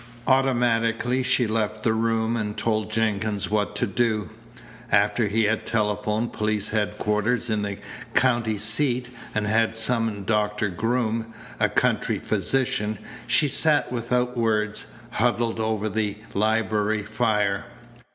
[0.25, 4.31] Automatically she left the room and told Jenkins what to do.
[4.91, 7.77] After he had telephoned police headquarters in the
[8.15, 15.59] county seat and had summoned Doctor Groom, a country physician, she sat without words, huddled
[15.59, 17.65] over the library fire.